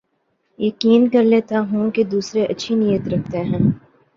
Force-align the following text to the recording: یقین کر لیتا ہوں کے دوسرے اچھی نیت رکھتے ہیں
یقین 0.59 1.07
کر 1.09 1.23
لیتا 1.23 1.59
ہوں 1.71 1.91
کے 1.91 2.03
دوسرے 2.05 2.45
اچھی 2.45 2.75
نیت 2.75 3.07
رکھتے 3.07 3.41
ہیں 3.41 3.59